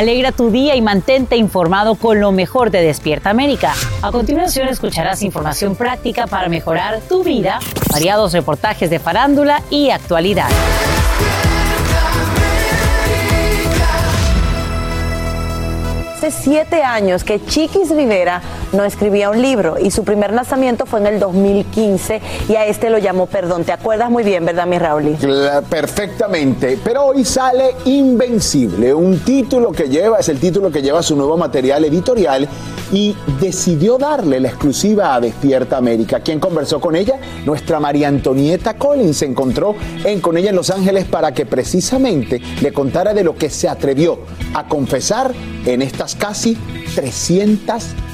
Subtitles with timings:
[0.00, 3.74] Alegra tu día y mantente informado con lo mejor de Despierta América.
[4.00, 7.58] A continuación escucharás información práctica para mejorar tu vida,
[7.92, 10.48] variados reportajes de farándula y actualidad.
[16.16, 18.40] Hace siete años que Chiquis Rivera
[18.72, 22.90] no escribía un libro y su primer lanzamiento fue en el 2015 y a este
[22.90, 23.64] lo llamó Perdón.
[23.64, 25.16] ¿Te acuerdas muy bien, verdad, mi Raúl?
[25.68, 31.16] Perfectamente, pero hoy sale Invencible, un título que lleva, es el título que lleva su
[31.16, 32.48] nuevo material editorial
[32.92, 36.20] y decidió darle la exclusiva a Despierta América.
[36.20, 37.20] ¿Quién conversó con ella?
[37.44, 42.40] Nuestra María Antonieta Collins se encontró en, con ella en Los Ángeles para que precisamente
[42.60, 44.18] le contara de lo que se atrevió
[44.54, 45.32] a confesar
[45.64, 46.56] en estas casi
[46.94, 48.09] 300 páginas.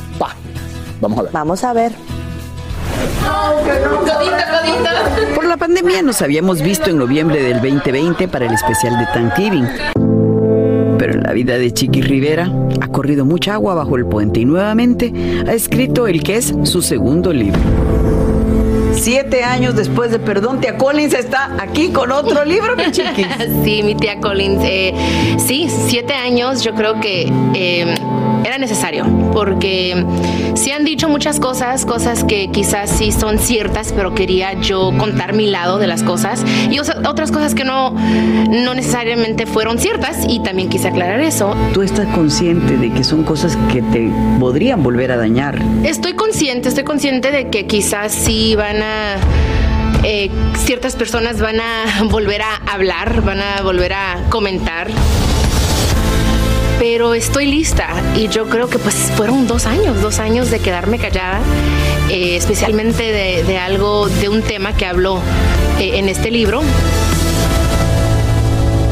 [1.01, 1.33] Vamos a ver.
[1.33, 1.93] Vamos a ver.
[5.35, 9.69] Por la pandemia nos habíamos visto en noviembre del 2020 para el especial de Thanksgiving.
[10.99, 14.45] Pero en la vida de Chiqui Rivera ha corrido mucha agua bajo el puente y
[14.45, 15.13] nuevamente
[15.47, 17.61] ha escrito el que es su segundo libro.
[18.95, 23.27] Siete años después de Perdón, tía Collins está aquí con otro libro, mi chiquis.
[23.63, 24.63] Sí, mi tía Collins.
[24.65, 24.95] eh,
[25.37, 27.95] sí, siete años yo creo que eh,
[28.47, 30.05] era necesario porque
[30.55, 35.35] sí han dicho muchas cosas, cosas que quizás sí son ciertas, pero quería yo contar
[35.35, 40.41] mi lado de las cosas y otras cosas que no, no necesariamente fueron ciertas y
[40.41, 41.55] también quise aclarar eso.
[41.75, 45.61] Tú estás consciente de que son cosas que te podrían volver a dañar.
[45.85, 49.17] Estoy consciente, estoy consciente de que quizás sí van a...
[50.05, 54.89] eh, ciertas personas van a volver a hablar, van a volver a comentar.
[56.89, 60.99] Pero estoy lista y yo creo que pues fueron dos años, dos años de quedarme
[60.99, 61.41] callada,
[62.09, 65.19] eh, especialmente de, de algo, de un tema que hablo
[65.81, 66.61] eh, en este libro.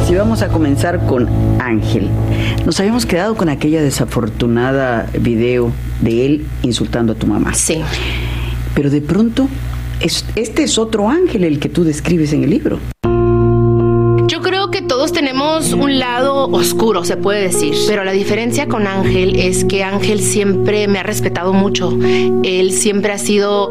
[0.08, 1.28] Si vamos a comenzar con
[1.60, 2.08] Ángel,
[2.66, 7.54] nos habíamos quedado con aquella desafortunada video de él insultando a tu mamá.
[7.54, 7.80] Sí.
[8.74, 9.46] Pero de pronto,
[10.00, 12.80] es- este es otro Ángel el que tú describes en el libro.
[14.26, 19.36] Yo creo todos tenemos un lado oscuro, se puede decir, pero la diferencia con Ángel
[19.38, 21.96] es que Ángel siempre me ha respetado mucho.
[22.42, 23.70] Él siempre ha sido...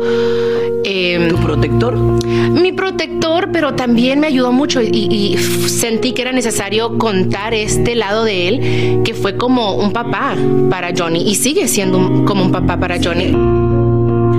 [1.30, 1.96] ¿Tu protector?
[1.96, 7.96] Mi protector, pero también me ayudó mucho y, y sentí que era necesario contar este
[7.96, 10.36] lado de él, que fue como un papá
[10.70, 13.32] para Johnny y sigue siendo un- como un papá para Johnny.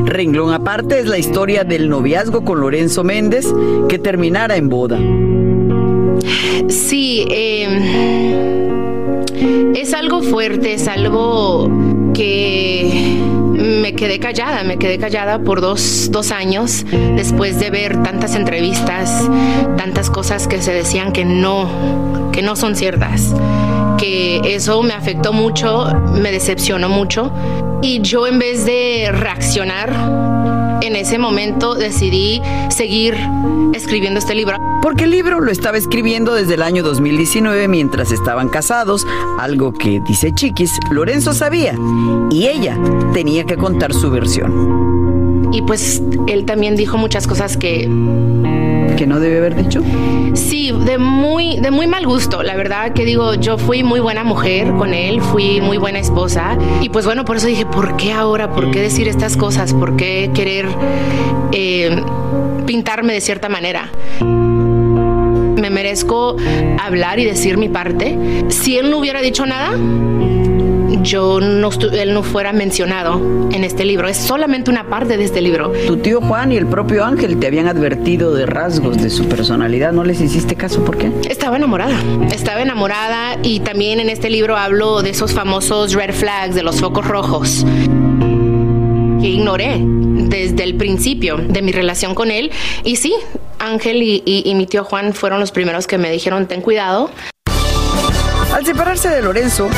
[0.06, 3.52] Renglón aparte es la historia del noviazgo con Lorenzo Méndez
[3.88, 4.98] que terminara en boda.
[6.68, 7.68] Sí, eh,
[9.74, 11.70] es algo fuerte, es algo
[12.14, 13.18] que
[13.54, 16.84] me quedé callada, me quedé callada por dos, dos años
[17.16, 19.28] después de ver tantas entrevistas,
[19.76, 23.34] tantas cosas que se decían que no, que no son ciertas,
[23.99, 27.32] que eso me afectó mucho, me decepcionó mucho.
[27.82, 30.33] Y yo en vez de reaccionar
[30.84, 32.40] en ese momento decidí
[32.70, 33.16] seguir
[33.72, 34.58] escribiendo este libro.
[34.82, 39.06] Porque el libro lo estaba escribiendo desde el año 2019 mientras estaban casados,
[39.38, 41.75] algo que, dice Chiquis, Lorenzo sabía
[42.31, 42.78] y ella
[43.12, 45.50] tenía que contar su versión.
[45.52, 47.82] Y pues él también dijo muchas cosas que...
[48.96, 49.82] ¿Que no debe haber dicho?
[50.34, 52.42] Sí, de muy, de muy mal gusto.
[52.42, 56.56] La verdad que digo, yo fui muy buena mujer con él, fui muy buena esposa.
[56.81, 58.50] Y pues bueno, por eso dije, ¿por qué ahora?
[58.50, 59.72] ¿Por qué decir estas cosas?
[59.72, 60.66] ¿Por qué querer
[61.52, 62.02] eh,
[62.66, 63.90] pintarme de cierta manera?
[65.64, 66.36] me merezco
[66.78, 68.19] hablar y decir mi parte.
[68.48, 69.70] Si él no hubiera dicho nada,
[71.04, 73.20] yo no él no fuera mencionado
[73.52, 74.08] en este libro.
[74.08, 75.72] Es solamente una parte de este libro.
[75.86, 79.92] Tu tío Juan y el propio Ángel te habían advertido de rasgos de su personalidad.
[79.92, 80.84] ¿No les hiciste caso?
[80.84, 81.12] ¿Por qué?
[81.28, 81.94] Estaba enamorada.
[82.32, 86.80] Estaba enamorada y también en este libro hablo de esos famosos red flags, de los
[86.80, 87.64] focos rojos
[89.20, 92.50] que ignoré desde el principio de mi relación con él.
[92.82, 93.14] Y sí,
[93.58, 97.10] Ángel y, y mi tío Juan fueron los primeros que me dijeron, ten cuidado.
[98.52, 99.68] Al separarse de Lorenzo,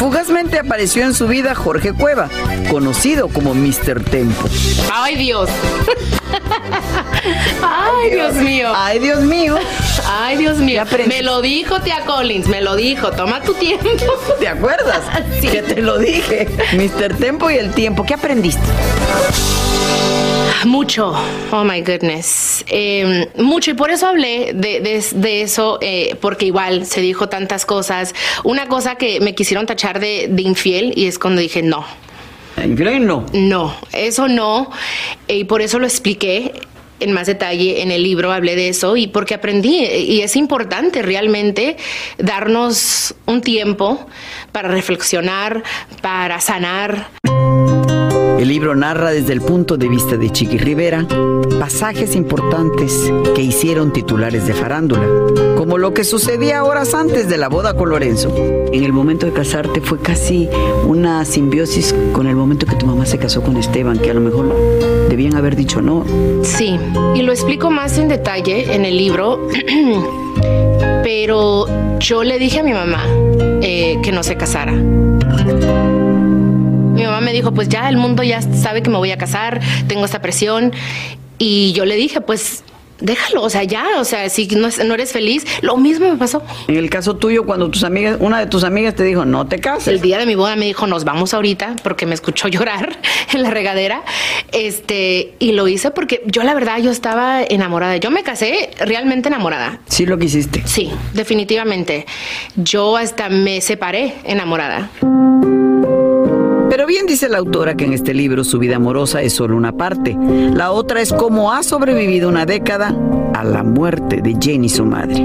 [0.00, 2.30] Fugazmente apareció en su vida Jorge Cueva,
[2.70, 4.02] conocido como Mr.
[4.02, 4.48] Tempo.
[4.90, 5.50] ¡Ay, Dios!
[7.62, 8.72] ¡Ay, Dios mío!
[8.74, 9.58] ¡Ay, Dios mío!
[10.08, 10.84] ¡Ay, Dios mío!
[11.06, 13.10] Me lo dijo tía Collins, me lo dijo.
[13.10, 13.84] Toma tu tiempo.
[14.38, 15.02] ¿Te acuerdas?
[15.38, 15.48] Sí.
[15.48, 16.48] Que te lo dije.
[16.72, 17.16] Mr.
[17.16, 18.04] Tempo y el tiempo.
[18.06, 18.62] ¿Qué aprendiste?
[20.66, 21.14] Mucho,
[21.52, 27.00] oh my goodness, em, mucho y por eso hablé de, eso, eh, porque igual se
[27.00, 28.14] dijo tantas cosas.
[28.44, 31.84] Una cosa que me quisieron tachar de, infiel y es cuando dije no.
[32.62, 33.24] ¿Infiel no?
[33.32, 34.70] No, eso no,
[35.28, 36.52] y por eso lo expliqué
[37.00, 41.00] en más detalle en el libro, hablé de eso y porque aprendí y es importante
[41.00, 41.78] realmente
[42.18, 44.06] darnos un tiempo
[44.52, 45.62] para reflexionar,
[46.02, 47.08] para sanar.
[48.40, 51.06] El libro narra desde el punto de vista de Chiqui Rivera
[51.58, 55.06] pasajes importantes que hicieron titulares de farándula,
[55.58, 58.34] como lo que sucedía horas antes de la boda con Lorenzo.
[58.72, 60.48] En el momento de casarte fue casi
[60.86, 64.22] una simbiosis con el momento que tu mamá se casó con Esteban, que a lo
[64.22, 64.56] mejor
[65.10, 66.06] debían haber dicho no.
[66.42, 66.78] Sí,
[67.14, 69.48] y lo explico más en detalle en el libro,
[71.04, 71.66] pero
[71.98, 73.04] yo le dije a mi mamá
[73.60, 74.72] eh, que no se casara
[76.92, 79.60] mi mamá me dijo, pues ya el mundo ya sabe que me voy a casar,
[79.88, 80.72] tengo esta presión.
[81.38, 82.64] Y yo le dije, pues
[83.00, 86.42] déjalo, o sea, ya, o sea, si no, no, eres feliz, lo mismo me pasó.
[86.68, 89.58] En el caso tuyo, cuando tus amigas, una de tus amigas te dijo, no te
[89.58, 89.88] cases.
[89.88, 92.98] El día de mi boda me dijo, nos vamos ahorita, porque me escuchó llorar
[93.32, 94.02] en la regadera,
[94.52, 99.28] este, y lo hice porque yo la verdad, yo estaba enamorada, yo me casé realmente
[99.28, 99.80] enamorada.
[99.88, 100.62] Sí lo quisiste.
[100.66, 102.06] Sí, definitivamente.
[102.56, 104.90] Yo hasta me separé enamorada.
[106.70, 109.72] Pero bien dice la autora que en este libro su vida amorosa es solo una
[109.72, 110.16] parte.
[110.54, 112.94] La otra es cómo ha sobrevivido una década
[113.34, 115.16] a la muerte de Jenny, su madre.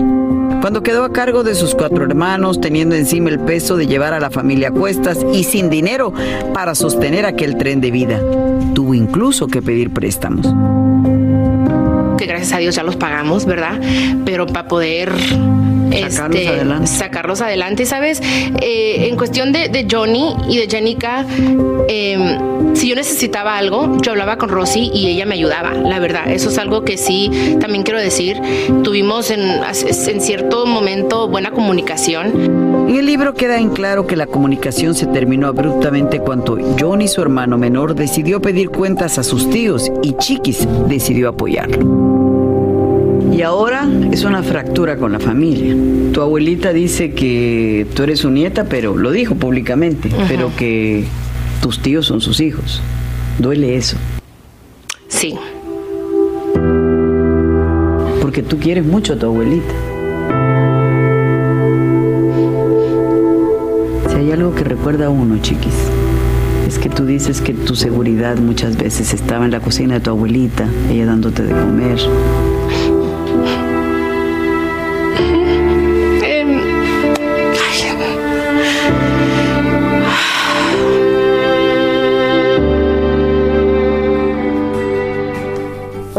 [0.62, 4.20] Cuando quedó a cargo de sus cuatro hermanos, teniendo encima el peso de llevar a
[4.20, 6.12] la familia a cuestas y sin dinero
[6.56, 8.20] para sostener aquel tren de vida,
[8.74, 10.48] tuvo incluso que pedir préstamos
[12.18, 13.80] que gracias a Dios ya los pagamos, ¿verdad?
[14.26, 15.12] Pero para poder
[16.02, 16.88] sacarlos este, adelante.
[16.88, 18.22] Sacarlos adelante, ¿sabes?
[18.62, 21.26] Eh, en cuestión de, Johnny y de Jenica,
[21.88, 26.32] em, si yo necesitaba algo, yo hablaba con Rosy y ella me ayudaba, la verdad.
[26.32, 28.38] Eso es algo que sí, también quiero decir.
[28.84, 32.86] Tuvimos en, en cierto momento buena comunicación.
[32.90, 37.22] En el libro queda en claro que la comunicación se terminó abruptamente cuando Johnny, su
[37.22, 42.25] hermano menor, decidió pedir cuentas a sus tíos y Chiquis decidió apoyarlo.
[43.36, 45.76] Y ahora es una fractura con la familia.
[46.14, 51.04] Tu abuelita dice que tú eres su nieta, pero lo dijo públicamente, pero que
[51.62, 52.82] tus tíos son sus hijos.
[53.38, 53.98] ¿Duele eso?
[55.10, 55.36] Sí.
[58.22, 59.74] Porque tú quieres mucho a tu abuelita.
[64.12, 65.74] Si hay algo que recuerda a uno, chiquis,
[66.66, 70.12] es que tú dices que tu seguridad muchas veces estaba en la cocina de tu
[70.12, 72.00] abuelita, ella dándote de comer,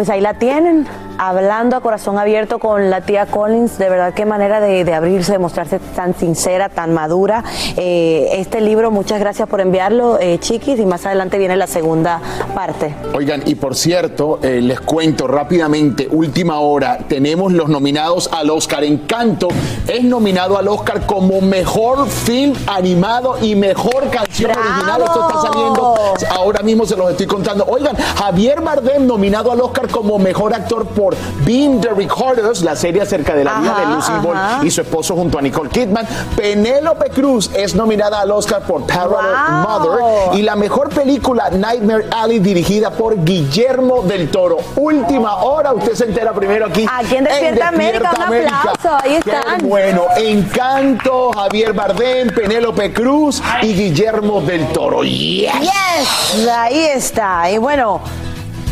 [0.06, 0.86] Pues ahí la tienen,
[1.18, 5.38] hablando a corazón abierto con la tía Collins, de verdad qué manera de, abrirse, de
[5.38, 7.44] mostrarse tan sincera, tan madura.
[7.76, 12.20] Eh, este libro, muchas gracias por enviarlo, eh, chiquis, y más adelante viene la segunda
[12.54, 12.94] parte.
[13.14, 18.84] Oigan, y por cierto, eh, les cuento rápidamente, última hora, tenemos los nominados al Oscar.
[18.84, 19.48] Encanto
[19.88, 25.02] es nominado al Oscar como mejor film animado y mejor canción original.
[25.02, 25.94] Esto está saliendo,
[26.30, 27.64] ahora mismo se los estoy contando.
[27.66, 31.05] Oigan, Javier Bardem nominado al Oscar como mejor actor por
[31.44, 35.14] Being the Recorders, la serie acerca de la vida de Lucy Ball y su esposo
[35.14, 36.06] junto a Nicole Kidman.
[36.36, 42.38] Penélope Cruz es nominada al Oscar por Parallel Mother y la mejor película Nightmare Alley
[42.38, 44.56] dirigida por Guillermo del Toro.
[44.76, 46.86] Última hora, usted se entera primero aquí.
[46.90, 49.58] Aquí en Despierta, América, un aplauso, ahí están.
[49.68, 55.02] bueno, Encanto, Javier Bardem, Penélope Cruz y Guillermo del Toro.
[55.02, 55.52] Yes.
[55.60, 57.50] Yes, ahí está.
[57.50, 58.00] Y bueno,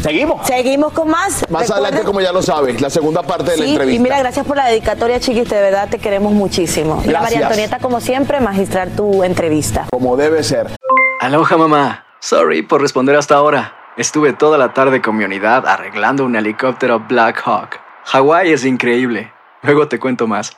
[0.05, 0.47] Seguimos.
[0.47, 1.45] Seguimos con más.
[1.51, 3.97] Más Recuerden- adelante, como ya lo sabes, la segunda parte de la Sí, entrevista.
[3.97, 7.03] y mira, gracias por la dedicatoria, chiquis, de verdad te queremos muchísimo.
[7.05, 7.23] Y la.
[7.23, 9.87] María Antonieta, como siempre, magistrar tu entrevista.
[9.91, 10.77] Como debe ser.
[11.21, 12.05] Aloha mamá.
[12.21, 13.73] Sorry por responder hasta ahora.
[13.97, 17.81] Estuve toda la tarde con mi unidad arreglando un helicóptero Black Hawk.
[18.05, 19.33] Hawái es increíble.
[19.63, 20.53] Luego te cuento más.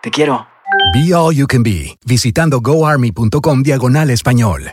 [0.00, 0.46] Te quiero.
[0.94, 4.72] Be All You Can Be, visitando goarmy.com diagonal español.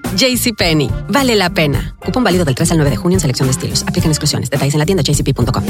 [0.15, 1.95] JCPenney, vale la pena.
[1.99, 3.83] Cupón válido del 3 al 9 de junio en selección de estilos.
[3.87, 4.49] Aplican exclusiones.
[4.49, 5.63] Detalles en la tienda jcp.com.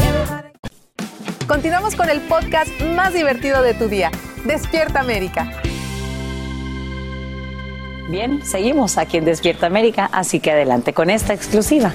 [1.48, 4.10] Continuamos con el podcast más divertido de tu día,
[4.46, 5.52] Despierta América.
[8.10, 11.94] Bien, seguimos aquí en Despierta América, así que adelante con esta exclusiva.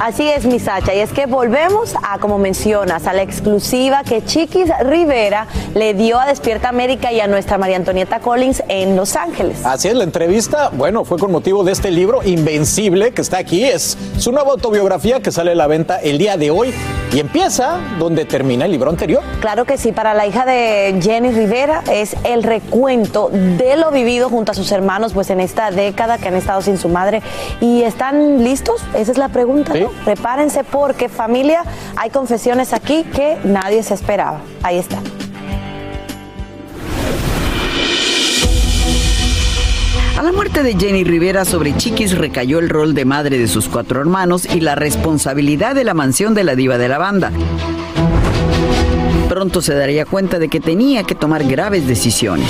[0.00, 4.24] Así es, mi Sacha, y es que volvemos a, como mencionas, a la exclusiva que
[4.24, 9.14] Chiquis Rivera le dio a Despierta América y a nuestra María Antonieta Collins en Los
[9.14, 9.64] Ángeles.
[9.64, 13.64] Así es, la entrevista, bueno, fue con motivo de este libro Invencible que está aquí.
[13.64, 16.74] Es su nueva autobiografía que sale a la venta el día de hoy
[17.12, 19.22] y empieza donde termina el libro anterior.
[19.40, 24.28] Claro que sí, para la hija de Jenny Rivera es el recuento de lo vivido
[24.28, 27.22] junto a sus hermanos pues en esta década que han estado sin su madre.
[27.60, 28.82] ¿Y están listos?
[28.94, 29.72] Esa es la pregunta,
[30.04, 31.62] Prepárense porque familia,
[31.96, 34.40] hay confesiones aquí que nadie se esperaba.
[34.62, 34.98] Ahí está.
[40.16, 43.68] A la muerte de Jenny Rivera sobre Chiquis recayó el rol de madre de sus
[43.68, 47.32] cuatro hermanos y la responsabilidad de la mansión de la diva de la banda.
[49.28, 52.48] Pronto se daría cuenta de que tenía que tomar graves decisiones.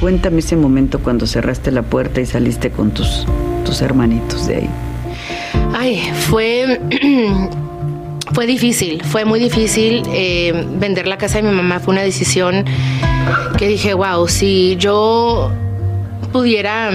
[0.00, 3.26] Cuéntame ese momento cuando cerraste la puerta y saliste con tus,
[3.64, 4.70] tus hermanitos de ahí.
[5.76, 6.80] Ay, fue.
[8.32, 10.02] Fue difícil, fue muy difícil.
[10.08, 12.64] eh, vender la casa de mi mamá fue una decisión
[13.58, 15.52] que dije, wow, si yo
[16.32, 16.90] pudiera.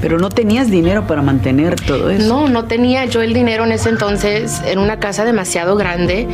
[0.00, 2.28] Pero no tenías dinero para mantener todo eso.
[2.28, 4.60] No, no tenía yo el dinero en ese entonces.
[4.64, 6.28] Era una casa demasiado grande.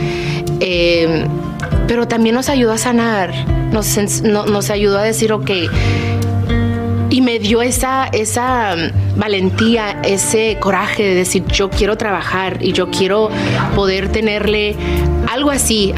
[0.60, 1.24] eh,
[1.88, 3.32] pero también nos ayudó a sanar.
[3.72, 5.50] Nos, no- nos ayudó a decir, ok.
[7.12, 12.72] Y me dio esa, esa mm, valentía, ese coraje de decir, yo quiero trabajar y
[12.72, 13.28] yo quiero
[13.74, 14.74] poder tenerle
[15.30, 15.92] algo así.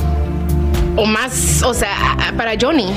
[0.97, 2.92] O más, o sea, para Johnny.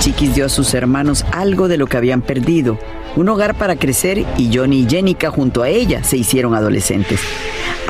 [0.00, 2.78] Chiquis dio a sus hermanos algo de lo que habían perdido,
[3.16, 7.20] un hogar para crecer y Johnny y Jenica junto a ella se hicieron adolescentes.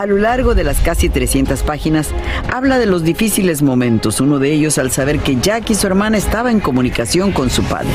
[0.00, 2.08] A lo largo de las casi 300 páginas
[2.50, 6.50] habla de los difíciles momentos, uno de ellos al saber que Jackie, su hermana, estaba
[6.50, 7.90] en comunicación con su padre.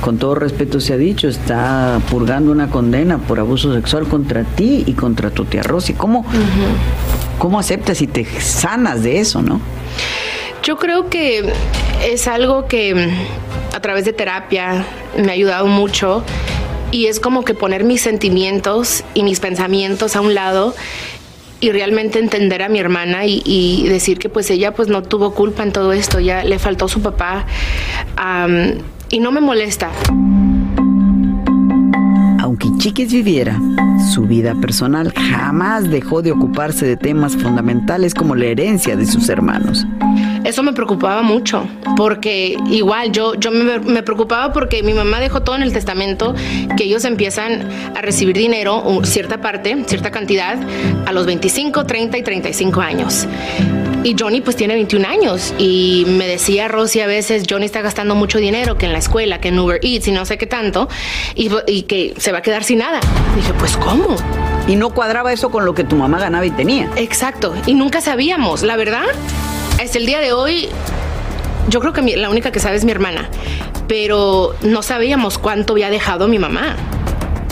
[0.00, 4.82] Con todo respeto se ha dicho, está purgando una condena por abuso sexual contra ti
[4.84, 5.92] y contra tu tía Rosy.
[5.92, 6.26] ¿Cómo,
[7.38, 9.60] ¿Cómo aceptas y te sanas de eso, no?
[10.64, 11.52] Yo creo que
[12.04, 14.84] es algo que mm, a través de terapia
[15.16, 16.24] me ha ayudado mucho
[16.94, 20.76] y es como que poner mis sentimientos y mis pensamientos a un lado
[21.58, 25.64] y realmente entender a mi hermana y, decir que pues ella pues no tuvo culpa
[25.64, 27.46] en todo esto, ya le faltó su papá
[29.10, 29.90] y no me molesta.
[32.38, 33.60] Aunque Chiquis viviera,
[34.12, 39.28] su vida personal jamás dejó de ocuparse de temas fundamentales como la herencia de sus
[39.28, 39.84] hermanos.
[40.44, 45.42] Eso me preocupaba mucho, porque igual yo, yo me, me preocupaba porque mi mamá dejó
[45.42, 46.34] todo en el testamento,
[46.76, 50.58] que ellos empiezan a recibir dinero, cierta parte, cierta cantidad,
[51.06, 53.26] a los 25, 30 y 35 años.
[54.04, 58.14] Y Johnny pues tiene 21 años y me decía Rosy a veces, Johnny está gastando
[58.14, 60.90] mucho dinero, que en la escuela, que en Uber Eats y no sé qué tanto,
[61.34, 63.00] y, y que se va a quedar sin nada.
[63.34, 64.14] Dije, pues ¿cómo?
[64.68, 66.90] Y no cuadraba eso con lo que tu mamá ganaba y tenía.
[66.96, 69.06] Exacto, y nunca sabíamos, la verdad.
[69.84, 70.70] Hasta el día de hoy,
[71.68, 73.28] yo creo que la única que sabe es mi hermana,
[73.86, 76.74] pero no sabíamos cuánto había dejado mi mamá.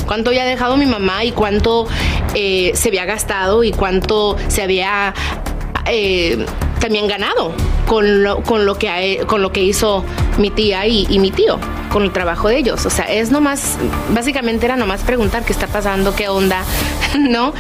[0.07, 1.87] Cuánto había dejado mi mamá y cuánto
[2.35, 5.13] eh, se había gastado y cuánto se había
[5.87, 6.47] eh,
[6.81, 7.53] también ganado
[7.87, 10.03] con lo, con lo, que, con lo que hizo
[10.39, 11.59] mi tía y, y, mi tío,
[11.93, 12.87] con el trabajo de ellos.
[12.87, 13.77] O sea, es nomás,
[14.15, 16.65] básicamente era nomás preguntar qué está pasando, qué onda,
[17.19, 17.53] ¿no?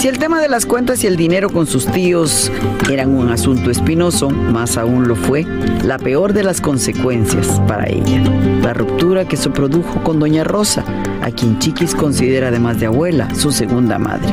[0.00, 2.50] Si el tema de las cuentas y el dinero con sus tíos
[2.90, 5.44] eran un asunto espinoso, más aún lo fue
[5.84, 8.22] la peor de las consecuencias para ella,
[8.62, 10.86] la ruptura que se produjo con Doña Rosa,
[11.20, 14.32] a quien Chiquis considera además de abuela su segunda madre.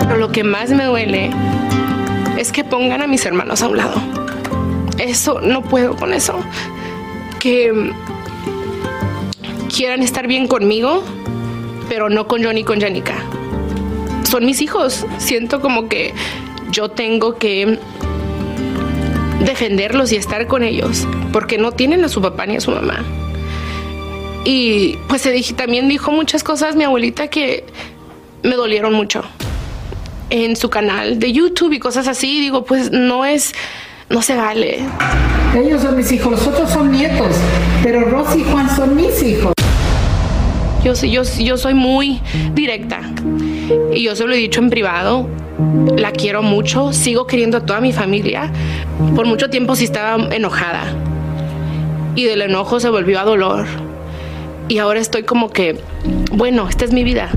[0.00, 1.30] Pero lo que más me duele
[2.38, 4.00] es que pongan a mis hermanos a un lado.
[4.96, 6.40] Eso, no puedo con eso.
[7.38, 7.92] Que
[9.68, 11.04] quieran estar bien conmigo,
[11.90, 13.22] pero no con Johnny y con Janica
[14.32, 15.04] son mis hijos.
[15.18, 16.14] Siento como que
[16.70, 17.78] yo tengo que
[19.44, 23.04] defenderlos y estar con ellos, porque no tienen a su papá ni a su mamá.
[24.46, 27.64] Y pues se dije, también dijo muchas cosas mi abuelita que
[28.42, 29.22] me dolieron mucho
[30.30, 32.40] en su canal de YouTube y cosas así.
[32.40, 33.52] Digo, pues no es,
[34.08, 34.78] no se vale.
[35.54, 37.36] Ellos son mis hijos, los otros son nietos,
[37.82, 39.52] pero Rosy y Juan son mis hijos.
[40.82, 42.22] Yo, yo, yo soy muy
[42.54, 43.02] directa
[43.92, 45.28] y yo se lo he dicho en privado.
[45.96, 48.50] La quiero mucho, sigo queriendo a toda mi familia.
[49.14, 50.94] Por mucho tiempo sí estaba enojada
[52.14, 53.66] y del enojo se volvió a dolor.
[54.68, 55.78] Y ahora estoy como que,
[56.32, 57.30] bueno, esta es mi vida.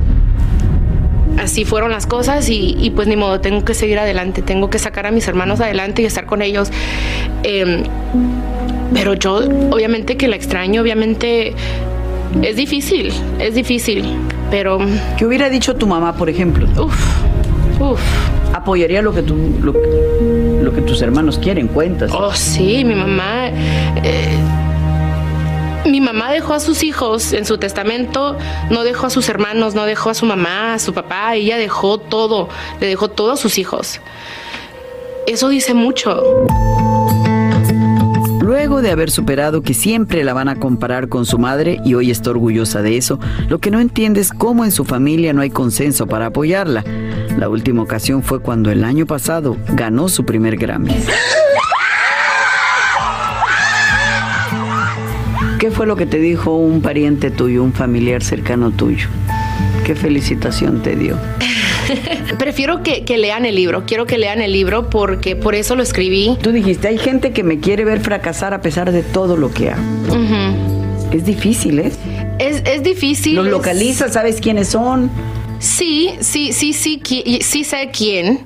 [1.38, 4.80] Así fueron las cosas y, y pues ni modo, tengo que seguir adelante, tengo que
[4.80, 6.72] sacar a mis hermanos adelante y estar con ellos.
[7.44, 7.84] Eh,
[8.94, 9.42] pero yo,
[9.72, 11.54] obviamente que la extraño, obviamente
[12.42, 14.06] es difícil, es difícil,
[14.52, 14.80] pero...
[15.18, 16.68] ¿Qué hubiera dicho tu mamá, por ejemplo?
[16.82, 18.02] Uf, uf.
[18.54, 19.74] Apoyaría lo que, tú, lo,
[20.64, 22.12] lo que tus hermanos quieren, cuentas.
[22.14, 23.50] Oh, sí, mi mamá...
[24.04, 24.38] Eh,
[25.86, 28.38] mi mamá dejó a sus hijos en su testamento,
[28.72, 32.00] no dejó a sus hermanos, no dejó a su mamá, a su papá, ella dejó
[32.00, 32.50] todo,
[32.80, 34.02] le dejó todo a sus hijos.
[35.28, 36.48] Eso dice mucho.
[38.82, 42.32] De haber superado que siempre la van a comparar con su madre y hoy está
[42.32, 46.08] orgullosa de eso, lo que no entiende es cómo en su familia no hay consenso
[46.08, 46.84] para apoyarla.
[47.40, 50.94] La última ocasión fue cuando el año pasado ganó su primer Grammy.
[55.58, 59.08] ¿Qué fue lo que te dijo un pariente tuyo, un familiar cercano tuyo?
[59.86, 61.18] ¿Qué felicitación te dio?
[62.40, 65.84] Prefiero que, que, lean el libro, quiero que lean el libro porque por eso lo
[65.84, 66.38] escribí.
[66.42, 69.72] Tú dijiste, hay gente que me quiere ver fracasar a pesar de todo lo que
[69.72, 69.82] hago.
[70.10, 71.14] Uh -huh.
[71.14, 71.92] Es difícil, ¿eh?
[72.40, 73.36] Es, es difícil.
[73.36, 74.14] ¿Los localizas?
[74.14, 75.10] ¿Sabes quiénes son?
[75.60, 78.46] Sí, sí, sí, sí, sí, sí sé quién.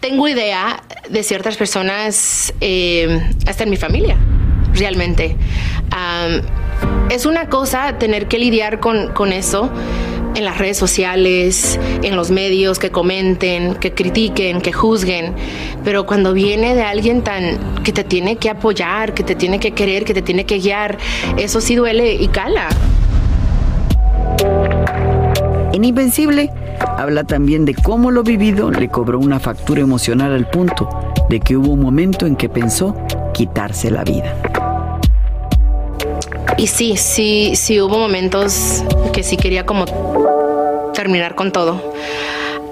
[0.00, 4.16] Tengo idea de ciertas personas, eh, hasta en mi familia,
[4.74, 5.36] realmente.
[5.90, 6.42] Um,
[7.10, 9.70] es una cosa tener que lidiar con, con eso
[10.36, 15.34] en las redes sociales, en los medios, que comenten, que critiquen, que juzguen,
[15.82, 19.72] pero cuando viene de alguien tan que te tiene que apoyar, que te tiene que
[19.72, 20.98] querer, que te tiene que guiar,
[21.38, 22.68] eso sí duele y cala.
[25.72, 26.50] En Invencible
[26.96, 30.88] habla también de cómo lo vivido le cobró una factura emocional al punto
[31.30, 32.94] de que hubo un momento en que pensó
[33.32, 34.36] quitarse la vida.
[36.58, 39.84] Y sí, sí, sí hubo momentos que sí quería como
[40.94, 41.74] terminar con todo.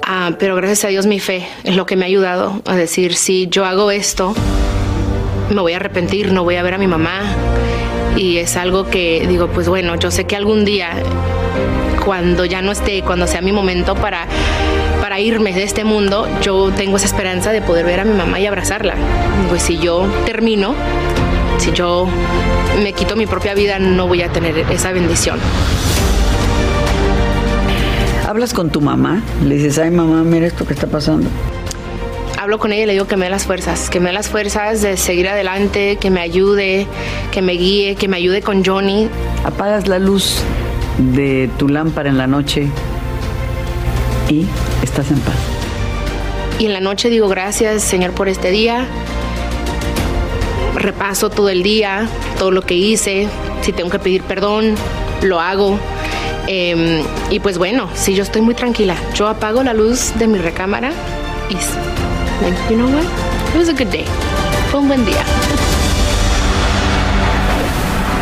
[0.07, 3.15] Uh, pero gracias a Dios mi fe es lo que me ha ayudado a decir,
[3.15, 4.35] si yo hago esto,
[5.51, 7.21] me voy a arrepentir, no voy a ver a mi mamá.
[8.17, 10.91] Y es algo que digo, pues bueno, yo sé que algún día,
[12.05, 14.27] cuando ya no esté, cuando sea mi momento para,
[15.03, 18.41] para irme de este mundo, yo tengo esa esperanza de poder ver a mi mamá
[18.41, 18.95] y abrazarla.
[19.51, 20.75] Pues si yo termino,
[21.59, 22.07] si yo
[22.83, 25.39] me quito mi propia vida, no voy a tener esa bendición.
[28.27, 29.23] ¿Hablas con tu mamá?
[29.45, 31.29] Le dices, ay mamá, mira esto que está pasando.
[32.39, 34.29] Hablo con ella y le digo que me dé las fuerzas, que me dé las
[34.29, 36.87] fuerzas de seguir adelante, que me ayude,
[37.31, 39.09] que me guíe, que me ayude con Johnny.
[39.45, 40.43] Apagas la luz
[40.99, 42.69] de tu lámpara en la noche
[44.29, 44.47] y
[44.83, 45.37] estás en paz.
[46.59, 48.87] Y en la noche digo gracias Señor por este día,
[50.75, 52.09] repaso todo el día,
[52.39, 53.29] todo lo que hice,
[53.63, 54.75] si tengo que pedir perdón,
[55.23, 55.79] lo hago.
[56.47, 60.39] Eh, y pues bueno, si yo estoy muy tranquila, yo apago la luz de mi
[60.39, 60.93] recámara
[61.49, 61.55] y,
[62.71, 63.05] you know what?
[63.55, 64.05] It was a good day.
[64.71, 65.25] Fue un buen día.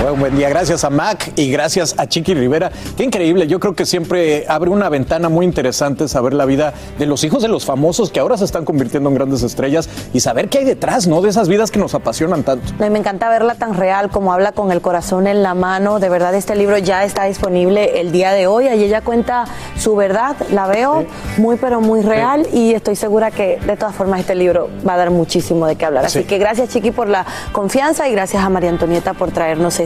[0.02, 0.48] Bueno, buen día.
[0.48, 2.72] Gracias a Mac y gracias a Chiqui Rivera.
[2.96, 3.46] Qué increíble.
[3.46, 7.40] Yo creo que siempre abre una ventana muy interesante saber la vida de los hijos
[7.40, 10.64] de los famosos que ahora se están convirtiendo en grandes estrellas y saber qué hay
[10.64, 11.20] detrás, ¿no?
[11.22, 12.72] De esas vidas que nos apasionan tanto.
[12.80, 16.00] Me encanta verla tan real como habla con el corazón en la mano.
[16.00, 18.66] De verdad, este libro ya está disponible el día de hoy.
[18.66, 19.44] Allí ella cuenta
[19.78, 20.34] su verdad.
[20.50, 24.68] La veo muy, pero muy real y estoy segura que de todas formas este libro
[24.86, 26.06] va a dar muchísimo de qué hablar.
[26.06, 26.24] Así Sí.
[26.24, 29.78] que gracias, Chiqui, por la confianza y gracias a María Antonieta por traernos